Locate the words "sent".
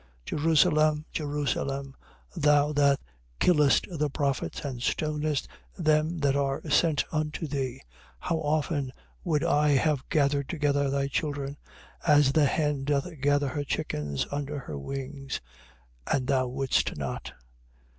6.71-7.05